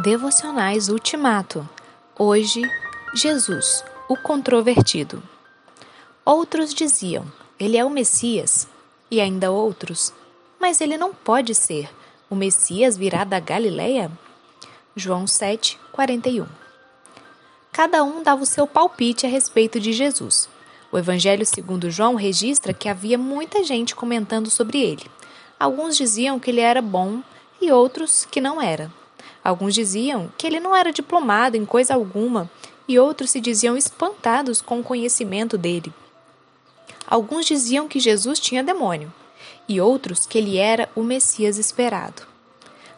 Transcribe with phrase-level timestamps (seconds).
[0.00, 1.68] Devocionais Ultimato.
[2.16, 2.62] Hoje,
[3.12, 5.20] Jesus, o controvertido.
[6.24, 7.26] Outros diziam:
[7.58, 8.68] Ele é o Messias.
[9.10, 10.12] E ainda outros:
[10.60, 11.90] Mas ele não pode ser.
[12.30, 14.08] O Messias virá da Galileia?
[14.94, 16.46] João 7, 41.
[17.72, 20.48] Cada um dava o seu palpite a respeito de Jesus.
[20.92, 25.10] O Evangelho segundo João registra que havia muita gente comentando sobre ele.
[25.58, 27.20] Alguns diziam que ele era bom
[27.60, 28.88] e outros que não era.
[29.42, 32.50] Alguns diziam que ele não era diplomado em coisa alguma,
[32.86, 35.92] e outros se diziam espantados com o conhecimento dele.
[37.06, 39.12] Alguns diziam que Jesus tinha demônio,
[39.68, 42.22] e outros que ele era o Messias esperado.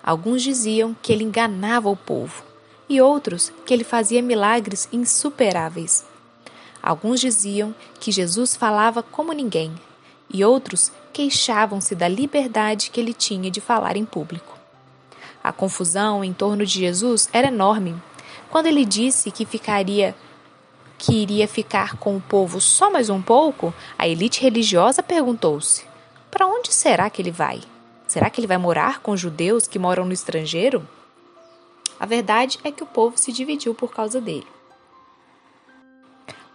[0.03, 2.43] Alguns diziam que ele enganava o povo,
[2.89, 6.05] e outros que ele fazia milagres insuperáveis.
[6.83, 9.73] Alguns diziam que Jesus falava como ninguém,
[10.33, 14.60] e outros queixavam-se da liberdade que ele tinha de falar em público.
[15.43, 18.01] A confusão em torno de Jesus era enorme.
[18.51, 20.15] Quando ele disse que ficaria
[20.99, 25.85] que iria ficar com o povo só mais um pouco, a elite religiosa perguntou-se:
[26.31, 27.63] para onde será que ele vai?
[28.07, 30.87] Será que ele vai morar com judeus que moram no estrangeiro?
[31.99, 34.47] A verdade é que o povo se dividiu por causa dele.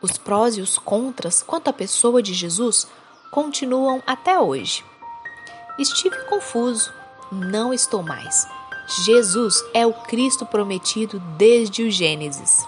[0.01, 2.87] Os prós e os contras quanto à pessoa de Jesus
[3.31, 4.83] continuam até hoje.
[5.79, 6.93] Estive confuso,
[7.31, 8.47] não estou mais.
[8.87, 12.63] Jesus é o Cristo prometido desde o Gênesis.